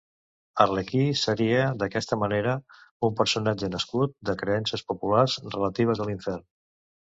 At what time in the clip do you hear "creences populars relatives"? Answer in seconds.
4.43-6.05